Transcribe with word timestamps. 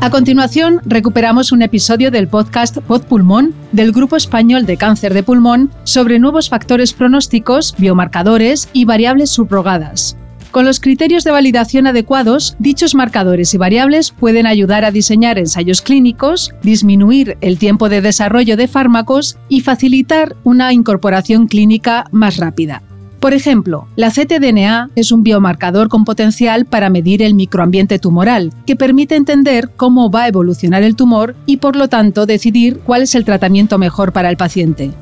A 0.00 0.10
continuación, 0.10 0.80
recuperamos 0.84 1.50
un 1.50 1.60
episodio 1.60 2.12
del 2.12 2.28
podcast 2.28 2.78
Pod 2.78 3.02
Pulmón 3.02 3.52
del 3.72 3.90
Grupo 3.90 4.14
Español 4.14 4.64
de 4.64 4.76
Cáncer 4.76 5.12
de 5.12 5.24
Pulmón 5.24 5.72
sobre 5.82 6.20
nuevos 6.20 6.48
factores 6.48 6.92
pronósticos, 6.92 7.74
biomarcadores 7.78 8.68
y 8.72 8.84
variables 8.84 9.30
subrogadas. 9.30 10.16
Con 10.52 10.64
los 10.64 10.78
criterios 10.78 11.24
de 11.24 11.32
validación 11.32 11.88
adecuados, 11.88 12.54
dichos 12.60 12.94
marcadores 12.94 13.52
y 13.54 13.58
variables 13.58 14.12
pueden 14.12 14.46
ayudar 14.46 14.84
a 14.84 14.92
diseñar 14.92 15.36
ensayos 15.36 15.82
clínicos, 15.82 16.54
disminuir 16.62 17.36
el 17.40 17.58
tiempo 17.58 17.88
de 17.88 18.00
desarrollo 18.00 18.56
de 18.56 18.68
fármacos 18.68 19.36
y 19.48 19.62
facilitar 19.62 20.36
una 20.44 20.72
incorporación 20.72 21.48
clínica 21.48 22.04
más 22.12 22.36
rápida. 22.36 22.82
Por 23.20 23.34
ejemplo, 23.34 23.88
la 23.96 24.10
ctDNA 24.10 24.90
es 24.94 25.10
un 25.10 25.24
biomarcador 25.24 25.88
con 25.88 26.04
potencial 26.04 26.66
para 26.66 26.88
medir 26.88 27.20
el 27.20 27.34
microambiente 27.34 27.98
tumoral, 27.98 28.52
que 28.64 28.76
permite 28.76 29.16
entender 29.16 29.70
cómo 29.76 30.08
va 30.10 30.22
a 30.22 30.28
evolucionar 30.28 30.84
el 30.84 30.94
tumor 30.94 31.34
y 31.44 31.56
por 31.56 31.74
lo 31.74 31.88
tanto 31.88 32.26
decidir 32.26 32.78
cuál 32.78 33.02
es 33.02 33.16
el 33.16 33.24
tratamiento 33.24 33.76
mejor 33.76 34.12
para 34.12 34.30
el 34.30 34.36
paciente. 34.36 34.92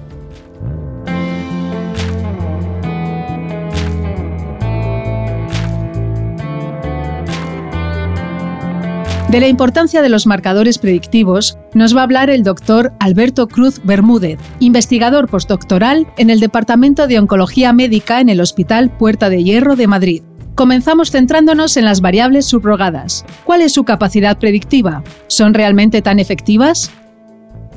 De 9.31 9.41
la 9.41 9.49
importancia 9.49 10.03
de 10.03 10.09
los 10.09 10.25
marcadores 10.29 10.79
predictivos 10.79 11.59
nos 11.75 11.97
va 11.97 12.01
a 12.01 12.05
hablar 12.05 12.31
el 12.31 12.45
doctor 12.45 12.93
Alberto 13.01 13.49
Cruz 13.49 13.81
Bermúdez, 13.83 14.39
investigador 14.61 15.29
postdoctoral 15.29 16.07
en 16.17 16.31
el 16.31 16.39
Departamento 16.39 17.09
de 17.09 17.19
Oncología 17.19 17.73
Médica 17.73 18.21
en 18.21 18.29
el 18.29 18.41
Hospital 18.41 18.89
Puerta 18.97 19.29
de 19.29 19.43
Hierro 19.43 19.75
de 19.75 19.89
Madrid. 19.89 20.23
Comenzamos 20.55 21.11
centrándonos 21.11 21.77
en 21.77 21.85
las 21.85 22.01
variables 22.01 22.47
subrogadas. 22.47 23.25
¿Cuál 23.45 23.63
es 23.63 23.73
su 23.73 23.83
capacidad 23.83 24.39
predictiva? 24.39 25.03
¿Son 25.27 25.55
realmente 25.55 26.03
tan 26.03 26.21
efectivas? 26.21 26.93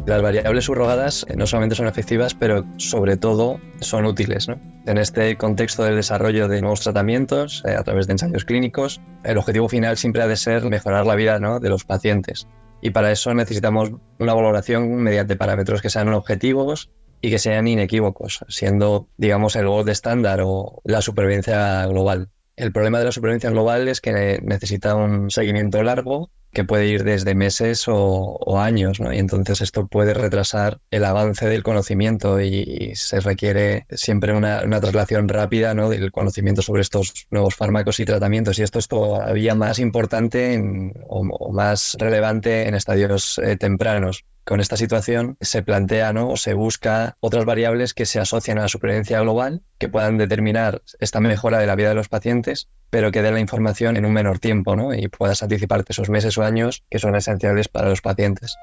Las 0.09 0.23
variables 0.23 0.65
subrogadas 0.65 1.23
no 1.35 1.45
solamente 1.45 1.75
son 1.75 1.85
efectivas, 1.85 2.33
pero 2.33 2.65
sobre 2.77 3.15
todo 3.15 3.59
son 3.79 4.07
útiles. 4.07 4.47
En 4.87 4.97
este 4.97 5.37
contexto 5.37 5.83
del 5.83 5.97
desarrollo 5.97 6.47
de 6.47 6.61
nuevos 6.61 6.79
tratamientos 6.79 7.63
eh, 7.67 7.75
a 7.75 7.83
través 7.83 8.07
de 8.07 8.13
ensayos 8.13 8.43
clínicos, 8.43 9.01
el 9.23 9.37
objetivo 9.37 9.69
final 9.69 9.97
siempre 9.97 10.23
ha 10.23 10.27
de 10.27 10.35
ser 10.35 10.63
mejorar 10.67 11.05
la 11.05 11.13
vida 11.13 11.37
de 11.59 11.69
los 11.69 11.85
pacientes. 11.85 12.47
Y 12.81 12.89
para 12.89 13.11
eso 13.11 13.35
necesitamos 13.35 13.91
una 14.17 14.33
valoración 14.33 14.95
mediante 14.95 15.35
parámetros 15.35 15.79
que 15.79 15.91
sean 15.91 16.11
objetivos 16.11 16.89
y 17.21 17.29
que 17.29 17.37
sean 17.37 17.67
inequívocos, 17.67 18.43
siendo, 18.47 19.09
digamos, 19.17 19.55
el 19.57 19.67
gold 19.67 19.89
estándar 19.89 20.41
o 20.43 20.81
la 20.85 21.03
supervivencia 21.03 21.85
global. 21.85 22.29
El 22.59 22.73
problema 22.73 22.99
de 22.99 23.05
la 23.05 23.13
supervivencia 23.13 23.49
global 23.51 23.87
es 23.87 24.01
que 24.01 24.41
necesita 24.43 24.93
un 24.93 25.31
seguimiento 25.31 25.81
largo 25.81 26.29
que 26.51 26.65
puede 26.65 26.87
ir 26.87 27.05
desde 27.05 27.33
meses 27.33 27.85
o, 27.87 28.59
años, 28.59 28.99
¿no? 28.99 29.13
Y 29.13 29.17
entonces 29.17 29.61
esto 29.61 29.87
puede 29.87 30.13
retrasar 30.13 30.81
el 30.91 31.05
avance 31.05 31.47
del 31.47 31.63
conocimiento 31.63 32.41
y, 32.41 32.91
se 32.95 33.21
requiere 33.21 33.85
siempre 33.91 34.33
una, 34.35 34.59
traslación 34.81 35.29
rápida, 35.29 35.73
¿no? 35.73 35.89
Del 35.89 36.11
conocimiento 36.11 36.61
sobre 36.61 36.81
estos 36.81 37.27
nuevos 37.31 37.55
fármacos 37.55 38.01
y 38.01 38.05
tratamientos. 38.05 38.59
Y 38.59 38.63
esto 38.63 38.79
es 38.79 38.89
todavía 38.89 39.55
más 39.55 39.79
importante 39.79 40.61
o, 41.07 41.53
más 41.53 41.95
relevante 41.97 42.67
en 42.67 42.75
estadios 42.75 43.39
eh, 43.41 43.55
tempranos 43.55 44.25
con 44.49 44.61
esta 44.61 44.77
situación 44.77 45.37
se 45.41 45.61
plantea 45.61 46.11
¿no? 46.11 46.29
o 46.29 46.35
se 46.35 46.55
busca 46.55 47.17
otras 47.19 47.45
variables 47.45 47.93
que 47.93 48.07
se 48.07 48.19
asocian 48.19 48.57
a 48.57 48.61
la 48.63 48.67
supervivencia 48.67 49.21
global, 49.21 49.61
que 49.77 49.89
puedan 49.89 50.17
determinar 50.17 50.81
esta 50.99 51.19
mejora 51.19 51.59
de 51.59 51.67
la 51.67 51.75
vida 51.75 51.89
de 51.89 51.93
los 51.93 52.09
pacientes, 52.09 52.67
pero 52.89 53.11
que 53.11 53.21
den 53.21 53.35
la 53.35 53.41
información 53.41 53.95
en 53.95 54.05
un 54.05 54.13
menor 54.13 54.39
tiempo 54.39 54.75
¿no? 54.75 54.91
y 54.91 55.07
puedas 55.07 55.43
anticiparte 55.43 55.93
esos 55.93 56.09
meses 56.09 56.35
o 56.39 56.41
años 56.41 56.83
que 56.89 56.97
son 56.97 57.15
esenciales 57.15 57.67
para 57.67 57.89
los 57.89 58.01
pacientes. 58.01 58.55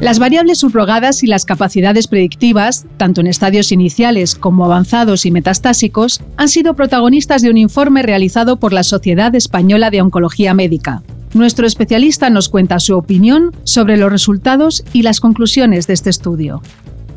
Las 0.00 0.20
variables 0.20 0.58
subrogadas 0.58 1.24
y 1.24 1.26
las 1.26 1.44
capacidades 1.44 2.06
predictivas, 2.06 2.86
tanto 2.98 3.20
en 3.20 3.26
estadios 3.26 3.72
iniciales 3.72 4.36
como 4.36 4.64
avanzados 4.64 5.26
y 5.26 5.32
metastásicos, 5.32 6.20
han 6.36 6.48
sido 6.48 6.74
protagonistas 6.74 7.42
de 7.42 7.50
un 7.50 7.58
informe 7.58 8.02
realizado 8.02 8.60
por 8.60 8.72
la 8.72 8.84
Sociedad 8.84 9.34
Española 9.34 9.90
de 9.90 10.00
Oncología 10.00 10.54
Médica. 10.54 11.02
Nuestro 11.34 11.66
especialista 11.66 12.30
nos 12.30 12.48
cuenta 12.48 12.78
su 12.78 12.96
opinión 12.96 13.50
sobre 13.64 13.96
los 13.96 14.12
resultados 14.12 14.84
y 14.92 15.02
las 15.02 15.18
conclusiones 15.18 15.88
de 15.88 15.94
este 15.94 16.10
estudio. 16.10 16.62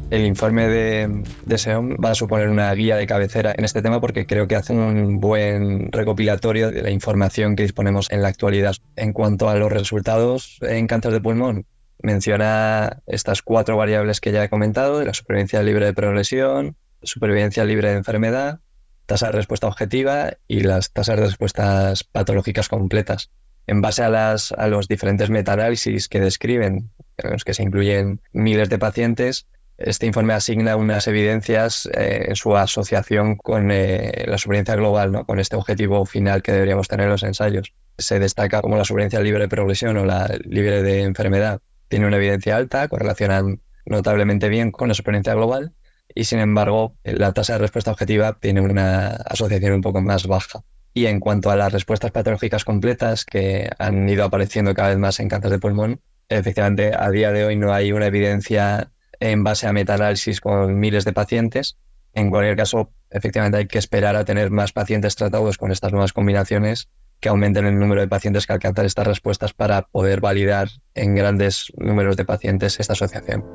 El 0.09 0.25
informe 0.25 0.67
de, 0.67 1.57
SEOM 1.57 1.97
va 2.03 2.11
a 2.11 2.15
suponer 2.15 2.49
una 2.49 2.73
guía 2.73 2.97
de 2.97 3.05
cabecera 3.05 3.53
en 3.55 3.63
este 3.63 3.83
tema 3.83 4.01
porque 4.01 4.25
creo 4.25 4.47
que 4.47 4.55
hace 4.55 4.73
un 4.73 5.19
buen 5.19 5.91
recopilatorio 5.91 6.71
de 6.71 6.81
la 6.81 6.89
información 6.89 7.55
que 7.55 7.63
disponemos 7.63 8.11
en 8.11 8.23
la 8.23 8.29
actualidad. 8.29 8.75
En 8.95 9.13
cuanto 9.13 9.49
a 9.49 9.55
los 9.55 9.71
resultados 9.71 10.57
en 10.61 10.87
cáncer 10.87 11.13
de 11.13 11.21
pulmón, 11.21 11.65
menciona 12.01 13.01
estas 13.07 13.41
cuatro 13.41 13.77
variables 13.77 14.19
que 14.21 14.31
ya 14.31 14.43
he 14.43 14.49
comentado, 14.49 14.99
de 14.99 15.05
la 15.05 15.13
supervivencia 15.13 15.63
libre 15.63 15.85
de 15.85 15.93
progresión, 15.93 16.75
supervivencia 17.03 17.63
libre 17.65 17.89
de 17.89 17.97
enfermedad, 17.97 18.59
tasa 19.05 19.27
de 19.27 19.33
respuesta 19.33 19.67
objetiva 19.67 20.33
y 20.47 20.61
las 20.61 20.91
tasas 20.91 21.17
de 21.17 21.25
respuestas 21.25 22.03
patológicas 22.03 22.69
completas. 22.69 23.31
En 23.67 23.81
base 23.81 24.03
a, 24.03 24.09
las, 24.09 24.51
a 24.53 24.67
los 24.67 24.87
diferentes 24.87 25.29
metaanálisis 25.29 26.07
que 26.07 26.19
describen, 26.19 26.89
en 27.17 27.31
los 27.31 27.43
que 27.43 27.53
se 27.53 27.63
incluyen 27.63 28.21
miles 28.33 28.69
de 28.69 28.79
pacientes, 28.79 29.47
este 29.77 30.05
informe 30.05 30.33
asigna 30.33 30.75
unas 30.75 31.07
evidencias 31.07 31.87
eh, 31.93 32.25
en 32.29 32.35
su 32.35 32.55
asociación 32.55 33.35
con 33.35 33.71
eh, 33.71 34.25
la 34.27 34.37
supervivencia 34.37 34.75
global, 34.75 35.11
¿no? 35.11 35.25
con 35.25 35.39
este 35.39 35.55
objetivo 35.55 36.05
final 36.05 36.43
que 36.43 36.51
deberíamos 36.51 36.87
tener 36.87 37.05
en 37.05 37.11
los 37.11 37.23
ensayos. 37.23 37.73
Se 37.97 38.19
destaca 38.19 38.61
como 38.61 38.77
la 38.77 38.85
supervivencia 38.85 39.21
libre 39.21 39.41
de 39.41 39.49
progresión 39.49 39.97
o 39.97 40.05
la 40.05 40.29
libre 40.43 40.83
de 40.83 41.01
enfermedad 41.01 41.61
tiene 41.91 42.07
una 42.07 42.15
evidencia 42.15 42.55
alta, 42.55 42.87
correlacionan 42.87 43.61
notablemente 43.85 44.47
bien 44.47 44.71
con 44.71 44.87
la 44.87 44.93
supervivencia 44.93 45.33
global 45.33 45.73
y 46.15 46.23
sin 46.23 46.39
embargo 46.39 46.95
la 47.03 47.33
tasa 47.33 47.53
de 47.53 47.59
respuesta 47.59 47.91
objetiva 47.91 48.37
tiene 48.39 48.61
una 48.61 49.07
asociación 49.09 49.73
un 49.73 49.81
poco 49.81 50.01
más 50.01 50.25
baja. 50.25 50.63
Y 50.93 51.07
en 51.07 51.19
cuanto 51.19 51.51
a 51.51 51.57
las 51.57 51.73
respuestas 51.73 52.11
patológicas 52.11 52.63
completas 52.63 53.25
que 53.25 53.69
han 53.77 54.07
ido 54.07 54.23
apareciendo 54.23 54.73
cada 54.73 54.89
vez 54.89 54.97
más 54.99 55.19
en 55.19 55.27
cáncer 55.27 55.51
de 55.51 55.59
pulmón, 55.59 55.99
efectivamente 56.29 56.93
a 56.97 57.09
día 57.09 57.33
de 57.33 57.43
hoy 57.43 57.57
no 57.57 57.73
hay 57.73 57.91
una 57.91 58.05
evidencia 58.05 58.91
en 59.19 59.43
base 59.43 59.67
a 59.67 59.73
metaanálisis 59.73 60.39
con 60.39 60.79
miles 60.79 61.03
de 61.03 61.11
pacientes. 61.11 61.77
En 62.13 62.29
cualquier 62.29 62.55
caso, 62.55 62.93
efectivamente 63.09 63.57
hay 63.57 63.67
que 63.67 63.79
esperar 63.79 64.15
a 64.15 64.23
tener 64.23 64.49
más 64.49 64.71
pacientes 64.71 65.17
tratados 65.17 65.57
con 65.57 65.73
estas 65.73 65.91
nuevas 65.91 66.13
combinaciones 66.13 66.87
que 67.21 67.29
aumenten 67.29 67.65
el 67.65 67.79
número 67.79 68.01
de 68.01 68.07
pacientes 68.07 68.47
que 68.47 68.53
alcanzan 68.53 68.85
estas 68.85 69.07
respuestas 69.07 69.53
para 69.53 69.83
poder 69.83 70.19
validar 70.19 70.69
en 70.95 71.15
grandes 71.15 71.71
números 71.77 72.17
de 72.17 72.25
pacientes 72.25 72.79
esta 72.79 72.93
asociación. 72.93 73.45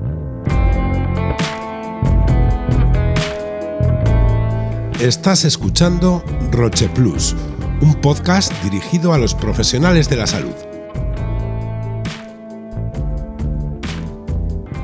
Estás 5.00 5.44
escuchando 5.44 6.24
Roche 6.52 6.88
Plus, 6.88 7.36
un 7.82 7.94
podcast 8.00 8.52
dirigido 8.62 9.12
a 9.12 9.18
los 9.18 9.34
profesionales 9.34 10.08
de 10.08 10.16
la 10.16 10.26
salud. 10.26 10.54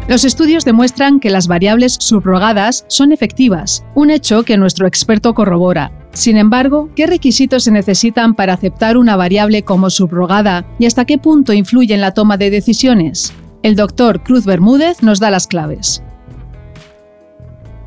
Los 0.09 0.25
estudios 0.25 0.65
demuestran 0.67 1.21
que 1.21 1.31
las 1.31 1.47
variables 1.47 1.95
subrogadas 1.95 2.85
son 2.89 3.13
efectivas, 3.13 3.85
un 3.95 4.11
hecho 4.11 4.43
que 4.43 4.59
nuestro 4.59 4.87
experto 4.87 5.33
corrobora. 5.33 6.02
Sin 6.13 6.37
embargo, 6.37 6.91
¿qué 6.95 7.07
requisitos 7.07 7.65
se 7.65 7.71
necesitan 7.71 8.35
para 8.35 8.53
aceptar 8.53 8.97
una 8.99 9.17
variable 9.17 9.63
como 9.63 9.89
subrogada 9.89 10.67
y 10.79 10.87
hasta 10.87 11.07
qué 11.07 11.17
punto 11.17 11.53
influye 11.53 11.95
en 11.95 12.03
la 12.03 12.13
toma 12.13 12.37
de 12.37 12.51
decisiones? 12.51 13.33
El 13.63 13.77
doctor 13.77 14.23
Cruz 14.23 14.45
Bermúdez 14.45 15.03
nos 15.03 15.21
da 15.21 15.31
las 15.31 15.47
claves. 15.47 16.03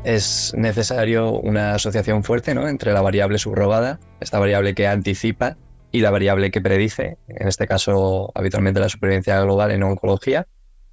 Es 0.04 0.52
necesario 0.56 1.32
una 1.32 1.74
asociación 1.74 2.24
fuerte 2.24 2.52
entre 2.52 2.92
la 2.92 3.00
variable 3.00 3.38
subrogada, 3.38 4.00
esta 4.20 4.38
variable 4.38 4.74
que 4.74 4.86
anticipa, 4.86 5.56
y 5.92 6.00
la 6.00 6.10
variable 6.10 6.50
que 6.50 6.60
predice, 6.60 7.16
en 7.28 7.48
este 7.48 7.66
caso 7.66 8.30
habitualmente 8.34 8.80
la 8.80 8.88
supervivencia 8.88 9.40
global 9.40 9.70
en 9.70 9.82
oncología, 9.82 10.46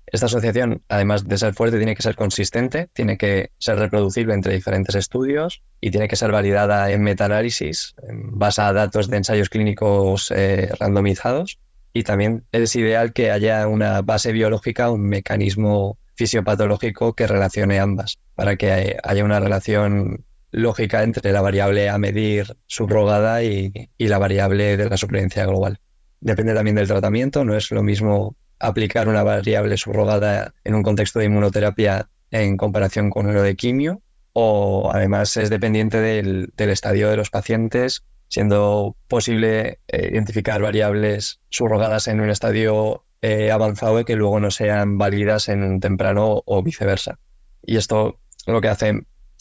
Esta 0.05 0.27
asociación, 0.27 0.83
además 0.89 1.27
de 1.27 1.37
ser 1.37 1.53
fuerte, 1.53 1.77
tiene 1.77 1.95
que 1.95 2.03
ser 2.03 2.15
consistente, 2.15 2.89
tiene 2.93 3.17
que 3.17 3.51
ser 3.57 3.79
reproducible 3.79 4.33
entre 4.33 4.53
diferentes 4.53 4.95
estudios 4.95 5.63
y 5.81 5.91
tiene 5.91 6.07
que 6.07 6.15
ser 6.15 6.31
validada 6.31 6.91
en 6.91 7.01
metaanálisis, 7.01 7.95
basada 8.11 8.69
a 8.69 8.73
datos 8.73 9.09
de 9.09 9.17
ensayos 9.17 9.49
clínicos 9.49 10.31
eh, 10.35 10.69
randomizados. 10.79 11.59
Y 11.93 12.03
también 12.03 12.45
es 12.51 12.75
ideal 12.75 13.13
que 13.13 13.31
haya 13.31 13.67
una 13.67 14.01
base 14.01 14.31
biológica, 14.31 14.91
un 14.91 15.07
mecanismo 15.07 15.97
fisiopatológico 16.15 17.13
que 17.13 17.27
relacione 17.27 17.79
ambas, 17.79 18.19
para 18.35 18.55
que 18.55 18.97
haya 19.03 19.23
una 19.23 19.39
relación 19.39 20.25
lógica 20.51 21.01
entre 21.03 21.31
la 21.31 21.41
variable 21.41 21.89
a 21.89 21.97
medir 21.97 22.55
subrogada 22.67 23.43
y, 23.43 23.89
y 23.97 24.07
la 24.07 24.19
variable 24.19 24.77
de 24.77 24.89
la 24.89 24.97
supervivencia 24.97 25.45
global. 25.45 25.79
Depende 26.19 26.53
también 26.53 26.75
del 26.75 26.87
tratamiento, 26.87 27.43
no 27.43 27.55
es 27.55 27.71
lo 27.71 27.83
mismo 27.83 28.35
aplicar 28.63 29.09
una 29.09 29.23
variable 29.23 29.77
subrogada 29.77 30.53
en 30.63 30.73
un 30.73 30.83
contexto 30.83 31.19
de 31.19 31.25
inmunoterapia 31.25 32.09
en 32.31 32.55
comparación 32.57 33.09
con 33.09 33.27
uno 33.27 33.41
de 33.41 33.55
quimio, 33.55 34.01
o 34.31 34.89
además 34.91 35.35
es 35.37 35.49
dependiente 35.49 35.99
del, 35.99 36.51
estadio 36.57 37.09
de 37.09 37.17
los 37.17 37.29
pacientes, 37.29 38.03
siendo 38.29 38.95
posible 39.07 39.79
eh, 39.89 40.09
identificar 40.11 40.61
variables 40.61 41.41
subrogadas 41.49 42.07
en 42.07 42.21
un 42.21 42.29
estadio 42.29 43.03
eh, 43.21 43.51
avanzado 43.51 43.99
y 43.99 44.05
que 44.05 44.15
luego 44.15 44.39
no 44.39 44.49
sean 44.49 44.97
válidas 44.97 45.49
en 45.49 45.61
un 45.61 45.79
temprano 45.79 46.41
o 46.45 46.63
viceversa. 46.63 47.19
Y 47.61 47.75
esto 47.75 48.19
lo 48.47 48.61
que 48.61 48.69
hace 48.69 48.93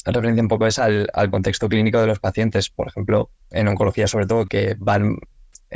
referencia 0.05 0.43
un 0.43 0.49
poco 0.49 0.67
es 0.67 0.79
al, 0.79 1.09
al 1.15 1.31
contexto 1.31 1.69
clínico 1.69 2.01
de 2.01 2.09
los 2.09 2.19
pacientes, 2.19 2.71
por 2.71 2.89
ejemplo, 2.89 3.31
en 3.51 3.69
oncología 3.69 4.09
sobre 4.09 4.27
todo, 4.27 4.47
que 4.47 4.75
van 4.79 5.17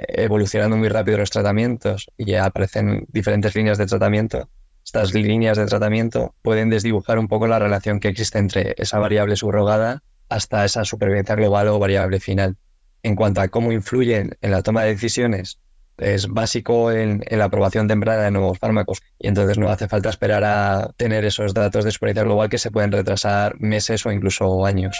evolucionando 0.08 0.76
muy 0.76 0.88
rápido 0.88 1.18
los 1.18 1.30
tratamientos 1.30 2.06
y 2.16 2.26
ya 2.26 2.44
aparecen 2.44 3.06
diferentes 3.08 3.54
líneas 3.54 3.78
de 3.78 3.86
tratamiento, 3.86 4.48
estas 4.86 5.14
líneas 5.14 5.58
de 5.58 5.66
tratamiento 5.66 6.36
pueden 6.42 6.70
desdibujar 6.70 7.18
un 7.18 7.26
poco 7.26 7.48
la 7.48 7.58
relación 7.58 7.98
que 7.98 8.06
existe 8.06 8.38
entre 8.38 8.74
esa 8.78 9.00
variable 9.00 9.34
subrogada 9.34 10.04
hasta 10.28 10.64
esa 10.64 10.84
supervivencia 10.84 11.34
global 11.34 11.66
o 11.68 11.80
variable 11.80 12.20
final. 12.20 12.56
En 13.02 13.16
cuanto 13.16 13.40
a 13.40 13.48
cómo 13.48 13.72
influyen 13.72 14.36
en 14.40 14.50
la 14.52 14.62
toma 14.62 14.84
de 14.84 14.90
decisiones, 14.90 15.58
es 15.98 16.28
básico 16.28 16.92
en, 16.92 17.24
la 17.28 17.46
aprobación 17.46 17.88
temprana 17.88 18.22
de 18.22 18.30
nuevos 18.30 18.58
fármacos 18.58 19.02
y 19.18 19.26
entonces 19.26 19.58
no 19.58 19.70
hace 19.70 19.88
falta 19.88 20.08
esperar 20.08 20.44
a 20.44 20.92
tener 20.96 21.24
esos 21.24 21.52
datos 21.52 21.84
de 21.84 21.90
supervivencia 21.90 22.22
global 22.24 22.48
que 22.48 22.58
se 22.58 22.70
pueden 22.70 22.92
retrasar 22.92 23.58
meses 23.58 24.06
o 24.06 24.12
incluso 24.12 24.64
años. 24.64 24.96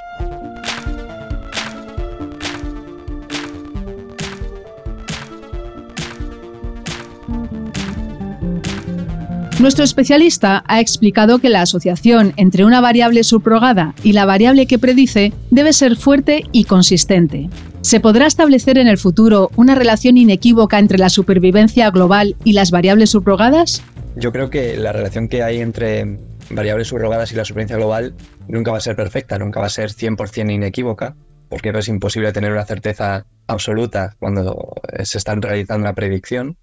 Nuestro 9.58 9.84
especialista 9.84 10.62
ha 10.66 10.80
explicado 10.80 11.38
que 11.38 11.48
la 11.48 11.62
asociación 11.62 12.34
entre 12.36 12.66
una 12.66 12.82
variable 12.82 13.24
subrogada 13.24 13.94
y 14.02 14.12
la 14.12 14.26
variable 14.26 14.66
que 14.66 14.78
predice 14.78 15.32
debe 15.50 15.72
ser 15.72 15.96
fuerte 15.96 16.42
y 16.52 16.64
consistente. 16.64 17.48
¿Se 17.80 17.98
podrá 17.98 18.26
establecer 18.26 18.76
en 18.76 18.86
el 18.86 18.98
futuro 18.98 19.50
una 19.56 19.74
relación 19.74 20.18
inequívoca 20.18 20.78
entre 20.78 20.98
la 20.98 21.08
supervivencia 21.08 21.90
global 21.90 22.36
y 22.44 22.52
las 22.52 22.70
variables 22.70 23.10
subrogadas? 23.10 23.82
Yo 24.14 24.30
creo 24.30 24.50
que 24.50 24.76
la 24.76 24.92
relación 24.92 25.26
que 25.26 25.42
hay 25.42 25.62
entre 25.62 26.18
variables 26.50 26.88
subrogadas 26.88 27.32
y 27.32 27.36
la 27.36 27.46
supervivencia 27.46 27.78
global 27.78 28.14
nunca 28.48 28.72
va 28.72 28.76
a 28.76 28.82
ser 28.82 28.94
perfecta, 28.94 29.38
nunca 29.38 29.60
va 29.60 29.66
a 29.66 29.70
ser 29.70 29.88
100% 29.90 30.52
inequívoca, 30.52 31.16
porque 31.48 31.70
es 31.70 31.88
imposible 31.88 32.30
tener 32.34 32.52
una 32.52 32.66
certeza 32.66 33.24
absoluta 33.46 34.16
cuando 34.18 34.74
se 35.02 35.16
está 35.16 35.34
realizando 35.34 35.84
una 35.84 35.94
predicción. 35.94 36.58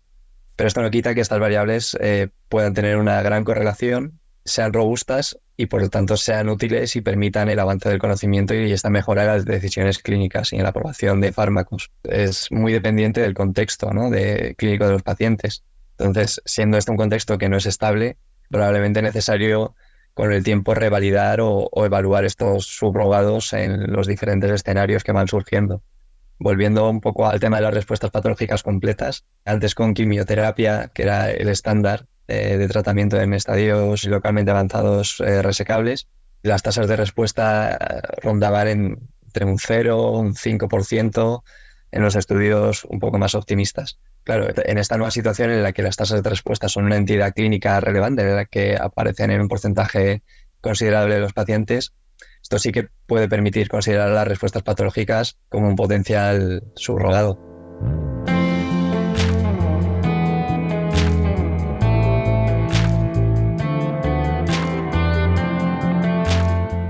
Pero 0.55 0.67
esto 0.67 0.81
no 0.81 0.91
quita 0.91 1.15
que 1.15 1.21
estas 1.21 1.39
variables 1.39 1.97
eh, 1.99 2.29
puedan 2.49 2.73
tener 2.73 2.97
una 2.97 3.21
gran 3.21 3.43
correlación, 3.43 4.19
sean 4.45 4.73
robustas 4.73 5.39
y 5.55 5.67
por 5.67 5.81
lo 5.81 5.89
tanto 5.89 6.17
sean 6.17 6.49
útiles 6.49 6.95
y 6.95 7.01
permitan 7.01 7.49
el 7.49 7.59
avance 7.59 7.89
del 7.89 7.99
conocimiento 7.99 8.53
y 8.53 8.71
esta 8.71 8.89
mejora 8.89 9.21
de 9.21 9.27
las 9.29 9.45
decisiones 9.45 9.99
clínicas 9.99 10.53
y 10.53 10.57
en 10.57 10.63
la 10.63 10.69
aprobación 10.69 11.21
de 11.21 11.31
fármacos. 11.31 11.91
Es 12.03 12.51
muy 12.51 12.73
dependiente 12.73 13.21
del 13.21 13.33
contexto 13.33 13.91
¿no? 13.93 14.09
de 14.09 14.55
clínico 14.57 14.85
de 14.85 14.93
los 14.93 15.03
pacientes. 15.03 15.63
Entonces, 15.97 16.41
siendo 16.45 16.77
este 16.77 16.91
un 16.91 16.97
contexto 16.97 17.37
que 17.37 17.49
no 17.49 17.57
es 17.57 17.65
estable, 17.65 18.17
probablemente 18.49 18.99
es 18.99 19.03
necesario 19.03 19.75
con 20.13 20.31
el 20.31 20.43
tiempo 20.43 20.75
revalidar 20.75 21.41
o, 21.41 21.69
o 21.71 21.85
evaluar 21.85 22.25
estos 22.25 22.67
subrogados 22.67 23.53
en 23.53 23.91
los 23.91 24.07
diferentes 24.07 24.51
escenarios 24.51 25.03
que 25.03 25.11
van 25.11 25.27
surgiendo 25.27 25.81
volviendo 26.43 26.89
un 26.89 26.99
poco 26.99 27.25
al 27.25 27.39
tema 27.39 27.57
de 27.57 27.63
las 27.63 27.73
respuestas 27.73 28.11
patológicas 28.11 28.61
completas, 28.61 29.25
antes 29.45 29.73
con 29.73 29.93
quimioterapia, 29.93 30.91
que 30.93 31.03
era 31.03 31.31
el 31.31 31.47
estándar 31.47 32.05
eh, 32.27 32.57
de 32.57 32.67
tratamiento 32.67 33.19
en 33.19 33.33
estadios 33.33 34.03
localmente 34.03 34.51
avanzados 34.51 35.21
eh, 35.21 35.41
resecables, 35.41 36.07
las 36.41 36.61
tasas 36.61 36.87
de 36.87 36.97
respuesta 36.97 37.75
eh, 37.75 38.01
rondaban 38.21 38.67
entre 38.67 39.45
un 39.45 39.57
0 39.57 40.11
un 40.11 40.35
5% 40.35 41.43
en 41.91 42.01
los 42.03 42.15
estudios 42.15 42.83
un 42.85 42.99
poco 42.99 43.17
más 43.17 43.35
optimistas. 43.35 43.99
Claro, 44.23 44.47
en 44.55 44.77
esta 44.77 44.97
nueva 44.97 45.11
situación 45.11 45.49
en 45.51 45.63
la 45.63 45.71
que 45.71 45.81
las 45.81 45.95
tasas 45.95 46.23
de 46.23 46.29
respuesta 46.29 46.67
son 46.67 46.85
una 46.85 46.97
entidad 46.97 47.33
clínica 47.33 47.79
relevante, 47.79 48.21
en 48.23 48.35
la 48.35 48.45
que 48.45 48.75
aparecen 48.75 49.31
en 49.31 49.41
un 49.41 49.47
porcentaje 49.47 50.23
considerable 50.59 51.15
de 51.15 51.21
los 51.21 51.33
pacientes, 51.33 51.93
esto 52.43 52.59
sí 52.59 52.71
que 52.71 52.89
puede 53.07 53.29
permitir 53.29 53.69
considerar 53.69 54.09
las 54.09 54.27
respuestas 54.27 54.63
patológicas 54.63 55.37
como 55.49 55.67
un 55.67 55.75
potencial 55.75 56.61
subrogado. 56.75 57.39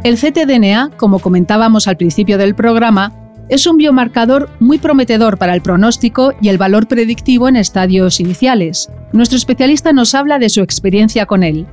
El 0.03 0.17
ctDNA, 0.17 0.89
como 0.97 1.19
comentábamos 1.19 1.87
al 1.87 1.95
principio 1.95 2.37
del 2.37 2.55
programa, 2.55 3.13
es 3.47 3.67
un 3.67 3.77
biomarcador 3.77 4.49
muy 4.59 4.79
prometedor 4.79 5.37
para 5.37 5.53
el 5.53 5.61
pronóstico 5.61 6.33
y 6.41 6.49
el 6.49 6.57
valor 6.57 6.87
predictivo 6.87 7.47
en 7.47 7.55
estadios 7.55 8.19
iniciales. 8.19 8.89
Nuestro 9.13 9.37
especialista 9.37 9.93
nos 9.93 10.15
habla 10.15 10.39
de 10.39 10.49
su 10.49 10.61
experiencia 10.61 11.25
con 11.25 11.43
él. 11.43 11.67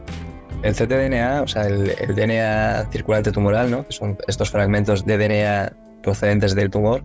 El 0.62 0.74
ctDNA, 0.74 1.42
o 1.42 1.48
sea, 1.48 1.66
el, 1.66 1.86
DNA 2.14 2.88
circulante 2.92 3.32
tumoral, 3.32 3.70
¿no? 3.70 3.86
que 3.86 3.92
son 3.92 4.18
estos 4.28 4.50
fragmentos 4.50 5.06
de 5.06 5.16
DNA 5.16 5.72
procedentes 6.02 6.54
del 6.54 6.70
tumor, 6.70 7.02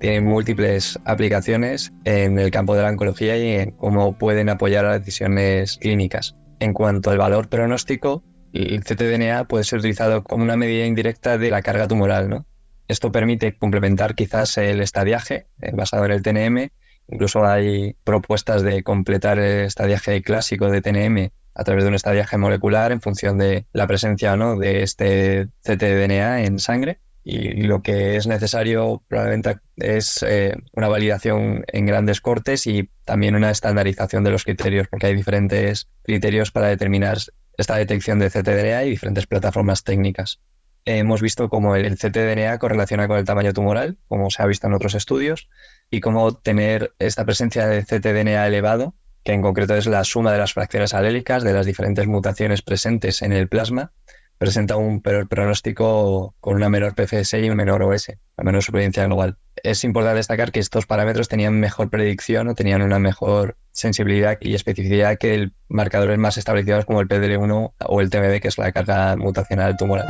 tienen 0.00 0.24
múltiples 0.24 0.98
aplicaciones 1.04 1.92
en 2.04 2.38
el 2.40 2.50
campo 2.50 2.74
de 2.74 2.82
la 2.82 2.88
oncología 2.88 3.36
y 3.36 3.50
en 3.50 3.70
cómo 3.72 4.18
pueden 4.18 4.48
apoyar 4.48 4.84
a 4.84 4.90
las 4.90 5.00
decisiones 5.00 5.78
clínicas. 5.78 6.36
En 6.58 6.72
cuanto 6.72 7.10
al 7.10 7.18
valor 7.18 7.48
pronóstico, 7.48 8.24
el 8.52 8.82
ctDNA 8.82 9.44
puede 9.44 9.62
ser 9.62 9.78
utilizado 9.78 10.24
como 10.24 10.42
una 10.42 10.56
medida 10.56 10.84
indirecta 10.84 11.38
de 11.38 11.50
la 11.50 11.62
carga 11.62 11.86
tumoral. 11.86 12.28
¿no? 12.28 12.46
Esto 12.88 13.12
permite 13.12 13.56
complementar 13.56 14.16
quizás 14.16 14.58
el 14.58 14.80
estadiaje 14.80 15.46
eh, 15.60 15.70
basado 15.72 16.04
en 16.04 16.10
el 16.10 16.22
TNM. 16.22 16.70
Incluso 17.10 17.46
hay 17.46 17.96
propuestas 18.02 18.62
de 18.62 18.82
completar 18.82 19.38
el 19.38 19.66
estadiaje 19.66 20.20
clásico 20.22 20.68
de 20.68 20.82
TNM 20.82 21.30
a 21.58 21.64
través 21.64 21.84
de 21.84 21.88
un 21.88 21.94
estadiaje 21.94 22.38
molecular 22.38 22.92
en 22.92 23.00
función 23.00 23.36
de 23.36 23.66
la 23.72 23.88
presencia 23.88 24.32
o 24.32 24.36
no 24.36 24.56
de 24.56 24.84
este 24.84 25.48
ctDNA 25.64 26.44
en 26.44 26.60
sangre. 26.60 27.00
Y 27.24 27.64
lo 27.64 27.82
que 27.82 28.16
es 28.16 28.26
necesario 28.26 29.02
probablemente 29.08 29.58
es 29.76 30.22
eh, 30.22 30.54
una 30.72 30.88
validación 30.88 31.64
en 31.66 31.84
grandes 31.84 32.22
cortes 32.22 32.66
y 32.66 32.88
también 33.04 33.34
una 33.34 33.50
estandarización 33.50 34.24
de 34.24 34.30
los 34.30 34.44
criterios, 34.44 34.86
porque 34.88 35.08
hay 35.08 35.16
diferentes 35.16 35.88
criterios 36.04 36.52
para 36.52 36.68
determinar 36.68 37.18
esta 37.58 37.76
detección 37.76 38.20
de 38.20 38.30
ctDNA 38.30 38.84
y 38.84 38.90
diferentes 38.90 39.26
plataformas 39.26 39.82
técnicas. 39.82 40.40
Hemos 40.84 41.20
visto 41.20 41.50
cómo 41.50 41.74
el 41.74 41.98
ctDNA 41.98 42.56
correlaciona 42.58 43.08
con 43.08 43.18
el 43.18 43.24
tamaño 43.24 43.52
tumoral, 43.52 43.98
como 44.06 44.30
se 44.30 44.42
ha 44.42 44.46
visto 44.46 44.68
en 44.68 44.74
otros 44.74 44.94
estudios, 44.94 45.50
y 45.90 46.00
cómo 46.00 46.34
tener 46.36 46.94
esta 47.00 47.24
presencia 47.24 47.66
de 47.66 47.82
ctDNA 47.82 48.46
elevado 48.46 48.94
que 49.28 49.34
en 49.34 49.42
concreto 49.42 49.74
es 49.74 49.86
la 49.86 50.04
suma 50.04 50.32
de 50.32 50.38
las 50.38 50.54
fracciones 50.54 50.94
alélicas 50.94 51.44
de 51.44 51.52
las 51.52 51.66
diferentes 51.66 52.06
mutaciones 52.06 52.62
presentes 52.62 53.20
en 53.20 53.32
el 53.32 53.46
plasma, 53.46 53.92
presenta 54.38 54.76
un 54.76 55.02
peor 55.02 55.28
pronóstico 55.28 56.34
con 56.40 56.54
una 56.56 56.70
menor 56.70 56.94
PFS 56.94 57.34
y 57.34 57.50
un 57.50 57.58
menor 57.58 57.82
OS, 57.82 58.08
la 58.38 58.44
menor 58.44 58.62
supervivencia 58.62 59.04
global. 59.04 59.36
Es 59.62 59.84
importante 59.84 60.16
destacar 60.16 60.50
que 60.50 60.60
estos 60.60 60.86
parámetros 60.86 61.28
tenían 61.28 61.60
mejor 61.60 61.90
predicción 61.90 62.48
o 62.48 62.54
tenían 62.54 62.80
una 62.80 62.98
mejor 62.98 63.58
sensibilidad 63.70 64.38
y 64.40 64.54
especificidad 64.54 65.18
que 65.18 65.34
el 65.34 65.52
marcadores 65.68 66.16
más 66.16 66.38
establecidos 66.38 66.86
como 66.86 67.02
el 67.02 67.08
PDL1 67.08 67.74
o 67.84 68.00
el 68.00 68.08
TMB, 68.08 68.40
que 68.40 68.48
es 68.48 68.56
la 68.56 68.72
carga 68.72 69.14
mutacional 69.16 69.76
tumoral. 69.76 70.06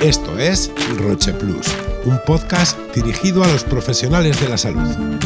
Esto 0.00 0.38
es 0.38 0.70
Roche 0.98 1.32
Plus, 1.32 1.66
un 2.04 2.20
podcast 2.24 2.78
dirigido 2.94 3.42
a 3.42 3.48
los 3.48 3.64
profesionales 3.64 4.40
de 4.40 4.48
la 4.48 4.56
salud. 4.56 5.18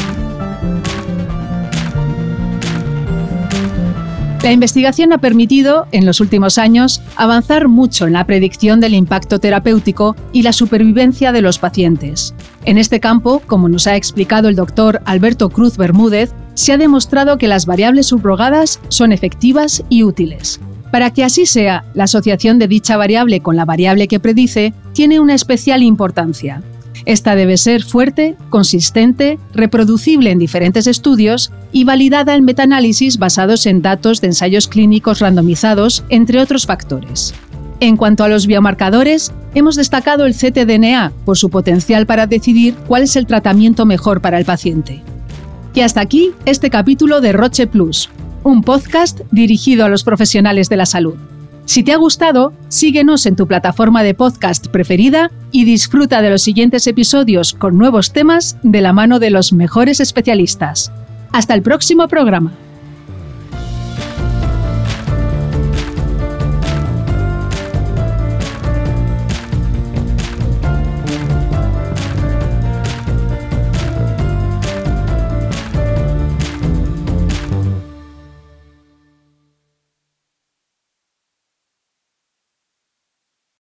La 4.42 4.52
investigación 4.52 5.12
ha 5.12 5.18
permitido, 5.18 5.86
en 5.92 6.06
los 6.06 6.18
últimos 6.18 6.56
años, 6.56 7.02
avanzar 7.16 7.68
mucho 7.68 8.06
en 8.06 8.14
la 8.14 8.24
predicción 8.24 8.80
del 8.80 8.94
impacto 8.94 9.38
terapéutico 9.38 10.16
y 10.32 10.42
la 10.42 10.54
supervivencia 10.54 11.30
de 11.32 11.42
los 11.42 11.58
pacientes. 11.58 12.34
En 12.64 12.78
este 12.78 13.00
campo, 13.00 13.42
como 13.46 13.68
nos 13.68 13.86
ha 13.86 13.96
explicado 13.96 14.48
el 14.48 14.56
doctor 14.56 15.02
Alberto 15.04 15.50
Cruz 15.50 15.76
Bermúdez, 15.76 16.32
se 16.54 16.72
ha 16.72 16.78
demostrado 16.78 17.36
que 17.36 17.48
las 17.48 17.66
variables 17.66 18.06
subrogadas 18.06 18.80
son 18.88 19.12
efectivas 19.12 19.84
y 19.90 20.04
útiles. 20.04 20.58
Para 20.90 21.10
que 21.10 21.22
así 21.22 21.44
sea, 21.44 21.84
la 21.92 22.04
asociación 22.04 22.58
de 22.58 22.66
dicha 22.66 22.96
variable 22.96 23.40
con 23.40 23.56
la 23.56 23.66
variable 23.66 24.08
que 24.08 24.20
predice 24.20 24.72
tiene 24.94 25.20
una 25.20 25.34
especial 25.34 25.82
importancia. 25.82 26.62
Esta 27.06 27.34
debe 27.34 27.56
ser 27.56 27.82
fuerte, 27.82 28.36
consistente, 28.50 29.38
reproducible 29.54 30.30
en 30.30 30.38
diferentes 30.38 30.86
estudios 30.86 31.52
y 31.72 31.84
validada 31.84 32.34
en 32.34 32.44
metaanálisis 32.44 33.18
basados 33.18 33.66
en 33.66 33.82
datos 33.82 34.20
de 34.20 34.28
ensayos 34.28 34.68
clínicos 34.68 35.20
randomizados, 35.20 36.04
entre 36.08 36.40
otros 36.40 36.66
factores. 36.66 37.34
En 37.80 37.96
cuanto 37.96 38.24
a 38.24 38.28
los 38.28 38.46
biomarcadores, 38.46 39.32
hemos 39.54 39.76
destacado 39.76 40.26
el 40.26 40.34
ctDNA 40.34 41.12
por 41.24 41.38
su 41.38 41.48
potencial 41.48 42.04
para 42.04 42.26
decidir 42.26 42.74
cuál 42.86 43.04
es 43.04 43.16
el 43.16 43.26
tratamiento 43.26 43.86
mejor 43.86 44.20
para 44.20 44.38
el 44.38 44.44
paciente. 44.44 45.02
Y 45.74 45.80
hasta 45.80 46.00
aquí 46.02 46.32
este 46.44 46.68
capítulo 46.68 47.22
de 47.22 47.32
Roche 47.32 47.66
Plus, 47.66 48.10
un 48.42 48.62
podcast 48.62 49.20
dirigido 49.30 49.86
a 49.86 49.88
los 49.88 50.04
profesionales 50.04 50.68
de 50.68 50.76
la 50.76 50.86
salud. 50.86 51.14
Si 51.70 51.84
te 51.84 51.92
ha 51.92 51.98
gustado, 51.98 52.52
síguenos 52.66 53.26
en 53.26 53.36
tu 53.36 53.46
plataforma 53.46 54.02
de 54.02 54.12
podcast 54.12 54.66
preferida 54.66 55.30
y 55.52 55.64
disfruta 55.64 56.20
de 56.20 56.28
los 56.28 56.42
siguientes 56.42 56.88
episodios 56.88 57.54
con 57.54 57.78
nuevos 57.78 58.12
temas 58.12 58.56
de 58.64 58.80
la 58.80 58.92
mano 58.92 59.20
de 59.20 59.30
los 59.30 59.52
mejores 59.52 60.00
especialistas. 60.00 60.90
Hasta 61.30 61.54
el 61.54 61.62
próximo 61.62 62.08
programa. 62.08 62.50